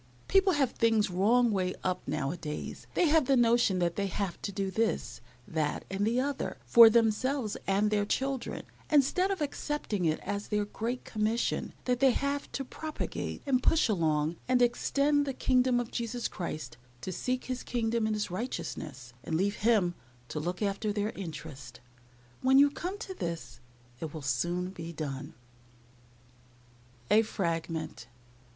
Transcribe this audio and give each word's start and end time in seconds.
People 0.27 0.53
have 0.53 0.71
things 0.71 1.11
wrong 1.11 1.51
way 1.51 1.75
up 1.83 2.01
now 2.07 2.31
a 2.31 2.35
days. 2.37 2.87
They 2.95 3.05
have 3.09 3.27
the 3.27 3.37
notion 3.37 3.77
that 3.77 3.97
they 3.97 4.07
have 4.07 4.41
to 4.41 4.51
do 4.51 4.71
this, 4.71 5.21
that, 5.47 5.85
and 5.91 6.07
the 6.07 6.19
other, 6.19 6.57
for 6.65 6.89
themselves 6.89 7.55
and 7.67 7.91
their 7.91 8.03
children, 8.07 8.63
instead 8.89 9.29
of 9.29 9.41
accepting 9.43 10.05
it 10.05 10.19
as 10.21 10.47
their 10.47 10.65
great 10.65 11.05
commission 11.05 11.75
that 11.85 11.99
they 11.99 12.09
have 12.13 12.51
to 12.53 12.65
propagate 12.65 13.43
and 13.45 13.61
push 13.61 13.87
along 13.87 14.37
and 14.47 14.59
extend 14.63 15.27
the 15.27 15.35
kingdom 15.35 15.79
of 15.79 15.91
Jesus 15.91 16.27
Christ, 16.27 16.77
to 17.01 17.11
seek 17.11 17.43
His 17.45 17.61
kingdom 17.61 18.07
and 18.07 18.15
His 18.15 18.31
righteousness, 18.31 19.13
and 19.23 19.35
leave 19.37 19.57
Him 19.57 19.93
to 20.29 20.39
look 20.39 20.63
after 20.63 20.91
their 20.91 21.11
interests. 21.11 21.79
When 22.41 22.57
you 22.57 22.71
come 22.71 22.97
to 22.97 23.13
this 23.13 23.59
it 23.99 24.15
will 24.15 24.23
soon 24.23 24.71
be 24.71 24.91
done. 24.93 25.35
A 27.11 27.21
FRAGMENT. 27.21 28.07